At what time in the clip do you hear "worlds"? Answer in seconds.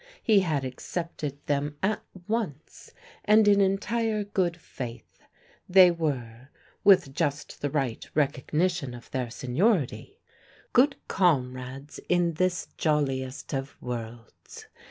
13.79-14.65